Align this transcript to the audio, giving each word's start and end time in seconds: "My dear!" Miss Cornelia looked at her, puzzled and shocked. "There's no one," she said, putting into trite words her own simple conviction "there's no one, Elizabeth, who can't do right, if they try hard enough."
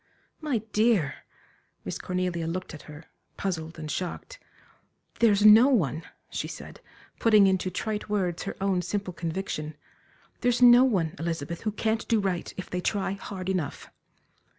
"My 0.39 0.63
dear!" 0.73 1.25
Miss 1.85 1.99
Cornelia 1.99 2.47
looked 2.47 2.73
at 2.73 2.81
her, 2.89 3.05
puzzled 3.37 3.77
and 3.77 3.91
shocked. 3.91 4.39
"There's 5.19 5.45
no 5.45 5.67
one," 5.67 6.01
she 6.31 6.47
said, 6.47 6.81
putting 7.19 7.45
into 7.45 7.69
trite 7.69 8.09
words 8.09 8.41
her 8.45 8.57
own 8.59 8.81
simple 8.81 9.13
conviction 9.13 9.75
"there's 10.39 10.59
no 10.59 10.83
one, 10.83 11.13
Elizabeth, 11.19 11.61
who 11.61 11.71
can't 11.71 12.07
do 12.07 12.19
right, 12.19 12.51
if 12.57 12.67
they 12.67 12.81
try 12.81 13.11
hard 13.11 13.47
enough." 13.47 13.91